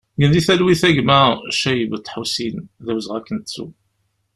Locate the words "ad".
3.17-3.23